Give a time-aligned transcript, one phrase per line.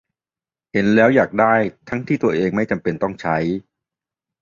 [0.71, 1.53] เห็นแล้วอยากได้
[1.89, 3.37] ทั้งที่ตัวเองไม่จำเป็นต้องใช้